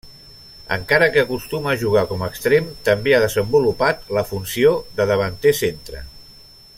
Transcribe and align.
Encara 0.77 1.09
que 1.15 1.21
acostuma 1.23 1.69
a 1.73 1.77
jugar 1.83 2.03
com 2.13 2.23
extrem, 2.29 2.71
també 2.89 3.13
ha 3.17 3.21
desenvolupat 3.27 4.11
la 4.19 4.27
funció 4.31 4.75
de 5.01 5.11
davanter 5.13 5.57
centre. 5.63 6.03